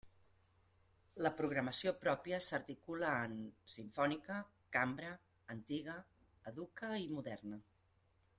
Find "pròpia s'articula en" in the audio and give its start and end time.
2.05-3.35